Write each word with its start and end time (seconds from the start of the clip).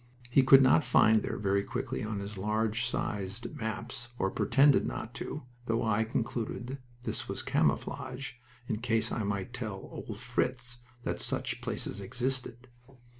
He 0.31 0.41
could 0.41 0.63
not 0.63 0.83
find 0.83 1.21
there 1.21 1.37
very 1.37 1.61
quickly 1.63 2.01
on 2.01 2.21
his 2.21 2.35
large 2.35 2.87
sized 2.87 3.55
maps, 3.55 4.09
or 4.17 4.31
pretended 4.31 4.83
not 4.87 5.13
to, 5.13 5.43
though 5.67 5.83
I 5.85 6.03
concluded 6.05 6.67
that 6.69 6.79
this 7.03 7.29
was 7.29 7.43
"camouflage," 7.43 8.33
in 8.67 8.79
case 8.79 9.11
I 9.11 9.21
might 9.21 9.53
tell 9.53 9.75
"old 9.91 10.17
Fritz" 10.17 10.79
that 11.03 11.21
such 11.21 11.61
places 11.61 12.01
existed. 12.01 12.67